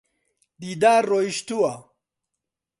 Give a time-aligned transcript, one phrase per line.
[0.61, 1.73] دیدار ڕۆیشتووە.